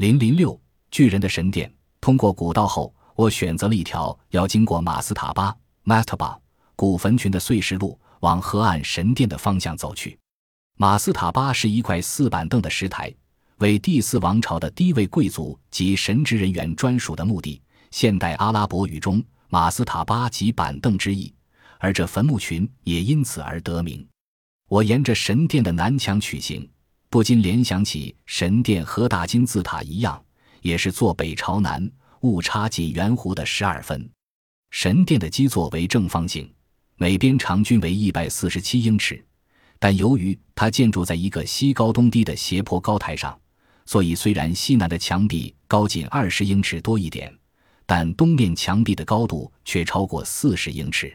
[0.00, 0.58] 零零六
[0.90, 1.70] 巨人的神殿。
[2.00, 6.38] 通过古道后，我选择了一条要经过马斯塔巴 （Mastaba）
[6.74, 10.18] 古坟群的碎石路，往河岸神殿的方向走去。
[10.78, 13.14] 马斯塔巴是一块四板凳的石台，
[13.58, 17.60] 为第四王朝的低位贵族及神职人员专属的墓地。
[17.90, 21.30] 现代阿拉伯语中，马斯塔巴即板凳之意，
[21.78, 24.08] 而这坟墓群也因此而得名。
[24.66, 26.66] 我沿着神殿的南墙取行，
[27.10, 30.24] 不禁联想起神殿和大金字塔一样，
[30.62, 31.90] 也是坐北朝南，
[32.20, 34.08] 误差仅圆弧的十二分。
[34.70, 36.48] 神殿的基座为正方形，
[36.94, 39.20] 每边长均为一百四十七英尺，
[39.80, 43.36] 但由于它建筑在一个西高东低的斜坡高台上，
[43.86, 47.36] 所以虽然西南的墙壁高仅二十英尺多一点，
[47.86, 51.12] 但东面墙壁的高度却超过四十英尺。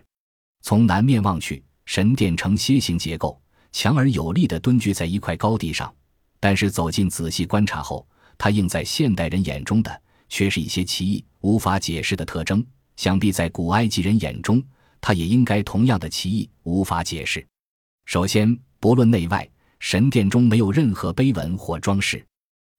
[0.62, 3.41] 从南面望去，神殿呈楔形结构。
[3.75, 5.93] 强而有力地蹲踞在一块高地上，
[6.39, 8.07] 但是走近仔细观察后，
[8.38, 12.66] 它映在现代人眼中的却是一些奇异、无法解释的特征。
[12.95, 14.63] 想必在古埃及人眼中，
[15.02, 17.45] 它也应该同样的奇异、无法解释。
[18.05, 19.45] 首先，不论内外，
[19.80, 22.25] 神殿中没有任何碑文或装饰。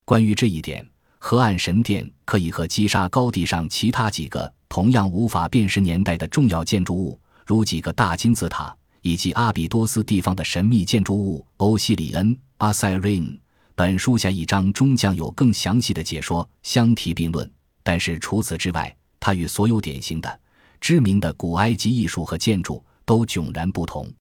[0.07, 8.75] 关于这一点，河岸神殿可以和击沙高地上其他几个同样无法辨识年代的重要建筑物，如几个大金字塔。
[9.07, 13.39] 以及阿比多斯地方的神秘建筑物欧西里恩阿塞瑞恩，
[13.77, 17.49] 本书下一章中将有更详细的解说，相提并论。
[17.85, 20.41] 但是除此之外，它与所有典型的、
[20.81, 24.13] 知名的古埃及艺术和建筑都迥然不同。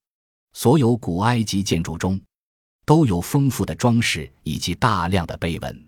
[0.54, 2.22] 所有古埃及建筑中
[2.86, 5.88] 都有丰富的装饰以及大量的碑文。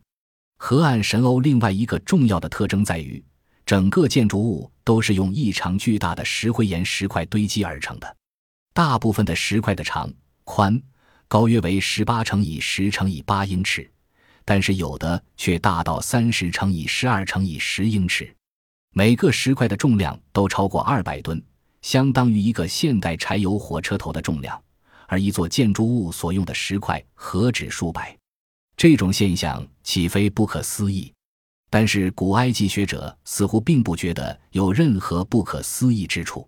[0.58, 3.24] 河岸神欧另外一个重要的特征在于，
[3.64, 8.18] 整个建筑物都是用异常巨大的石灰岩石块堆积而成的。
[8.78, 10.08] 大部分的石块的长、
[10.44, 10.80] 宽、
[11.28, 13.90] 高约为十八乘以十乘以八英尺，
[14.46, 18.32] 但是有的却大到三十乘以十二乘以十英尺。
[18.94, 21.44] 每个石块的重量都超过二百吨，
[21.82, 24.62] 相当于一个现代柴油火车头的重量。
[25.08, 28.16] 而一座建筑物所用的石块何止数百？
[28.76, 31.12] 这种现象岂非不可思议？
[31.72, 36.48] 但是古埃及学者似乎并不觉得有任何不可思议之处。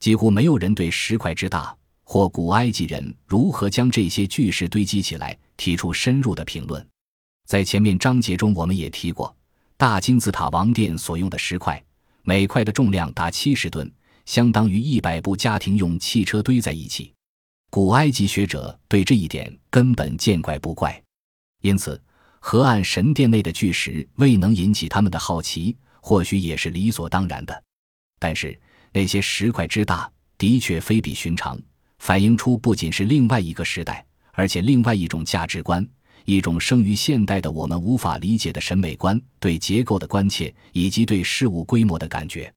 [0.00, 6.84] 几乎没有人对石块之大，或古埃及人如何将这些巨石堆积起来提出深入的评论。
[7.46, 9.34] 在前面章节中，我们也提过，
[9.76, 11.82] 大金字塔王殿所用的石块，
[12.22, 13.92] 每块的重量达七十吨，
[14.24, 17.12] 相当于一百部家庭用汽车堆在一起。
[17.68, 21.00] 古埃及学者对这一点根本见怪不怪，
[21.60, 22.00] 因此
[22.38, 27.62] 河岸神殿内的巨石未能引起他们的好奇，或许也是理所当然的。
[28.18, 28.58] 但是。
[28.92, 31.60] 那些石块之大，的确非比寻常，
[31.98, 35.86] 反映出不仅是另外一个时代，而且另外一种价值观，
[36.24, 42.52] 一种生于现代的我们无法理解的审美观，对结构的关切，以及对事物规模的感觉。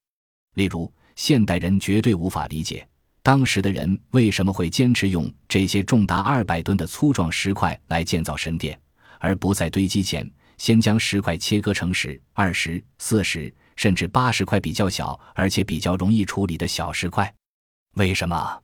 [0.56, 2.88] 例如，现代人绝对无法理解，
[3.22, 8.80] 当时的人为什么会坚持用这些重达二百吨的粗壮石块来建造神殿，
[9.20, 13.54] 而不在堆积前先将石块切割成十、二十、四十。
[13.76, 17.34] 甚至八十块比较小，而且比较容易处理的小石块，
[17.96, 18.62] 为什么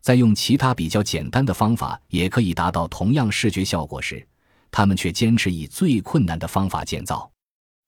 [0.00, 4.26] 在用其他比较简单的方法也可以达到同样视觉效果时，
[4.70, 7.30] 他们却坚持以最困难的方法建造？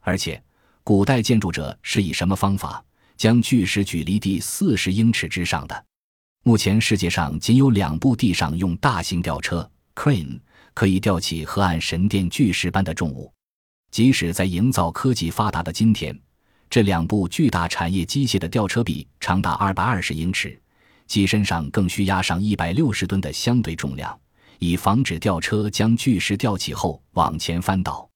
[0.01, 0.43] 而且，
[0.84, 2.84] 古代建筑者是以什么方法
[3.17, 5.84] 将巨石举离地四十英尺之上的？
[6.45, 10.41] 目前世界上仅有两部地上用大型吊车 （crane）
[10.75, 13.33] 可以吊起河岸神殿巨石般的重物，
[13.93, 16.19] 即使在营造科技发达的今天。
[16.72, 20.59] 这两部巨大产业机械的吊车臂长达二百二十英尺，
[21.06, 24.19] 机身上更需压上一百六十吨的相对重量，
[24.59, 28.09] 以防止吊车将巨石吊起后往前翻倒。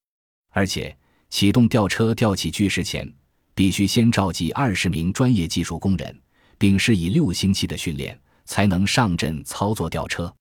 [0.53, 0.97] 而且，
[1.28, 3.06] 启动吊车吊起巨石前，
[3.55, 6.19] 必须先召集二十名专业技术工人，
[6.56, 10.34] 并施以六星期的训练，才能上阵操作吊车。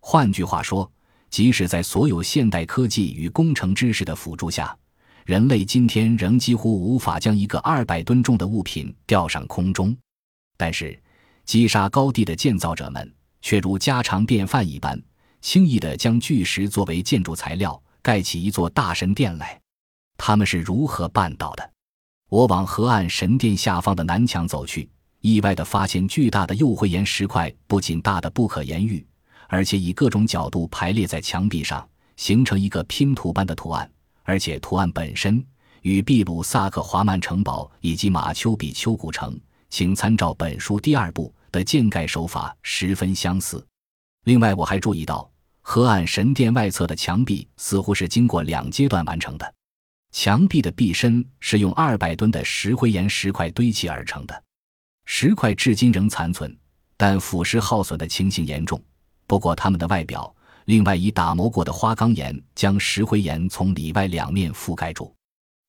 [0.00, 0.92] 换句话说，
[1.30, 4.76] 即使在所有现代科技与工程知识的辅助下，
[5.24, 9.96] 人类今天仍几乎无法将一个二百吨重的物品吊上空中，
[10.58, 11.00] 但是
[11.46, 13.10] 击沙高地的建造者们
[13.40, 15.00] 却如家常便饭一般，
[15.40, 19.58] 轻易地将巨石作为建筑材料盖起一座大神殿来。
[20.18, 21.70] 他们是如何办到的？
[22.28, 24.86] 我往河岸神殿下方的南墙走去，
[25.20, 29.02] 意外地发现巨大的釉灰岩石块不仅大得不可言喻，
[29.48, 33.90] 而且以各种角度排列在墙壁上，形成一个拼图般的图案。
[34.24, 35.42] 而且图案本身
[35.82, 39.38] 与秘鲁萨克华曼城堡以及马丘比丘古城，
[39.70, 43.64] 请参照本书第二部的建盖手法十分相似。
[44.24, 45.30] 另外，我还注意到
[45.60, 49.54] 河岸神殿外侧的墙壁似乎是经过两阶段完成的。
[50.10, 54.42] 墙壁的壁身是用二百吨的石灰岩石块堆砌而成的，
[55.04, 56.56] 石块至今仍残存，
[56.96, 58.82] 但腐蚀耗损的情形严重。
[59.26, 65.14] 不过，它们的外表另外以打磨过的花岗岩将石灰岩从里外两面覆盖住。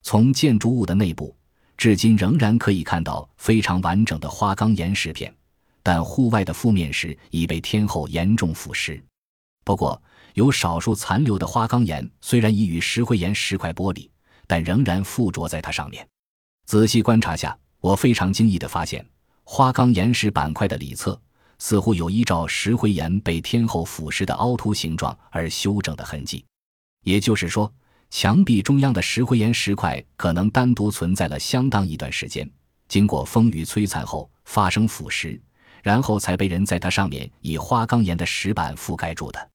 [0.02, 1.36] 从建筑物的内部，
[1.76, 5.34] 至今仍然可以看到非常完整的花岗岩石片，
[5.82, 9.02] 但户外的覆面石已被天候严重腐蚀。
[9.64, 10.00] 不过，
[10.34, 14.10] 有少数残留的花岗岩虽然已与石灰岩石块剥离。
[14.48, 16.06] 但仍然附着在它上面。
[16.66, 19.04] 仔细观察下，我非常惊异地发现，
[19.42, 21.20] 花岗岩石板块的里侧
[21.58, 26.44] 似乎有依照石灰岩被天后腐蚀的凹凸形状而修整的痕迹。
[27.04, 27.72] 也就是说，
[28.10, 32.48] 墙壁中央的石灰岩石块可能单独存在了相当一段时间，
[32.88, 35.40] 经过风雨摧残后发生腐蚀，
[35.82, 39.50] 然后才被人在它上面以花岗岩的石板覆盖住的。